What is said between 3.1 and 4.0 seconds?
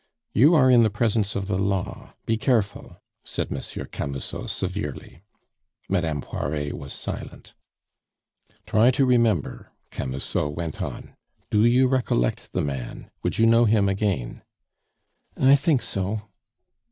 said Monsieur